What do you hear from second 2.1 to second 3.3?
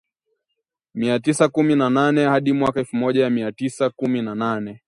nne hadi mwaka elfu moja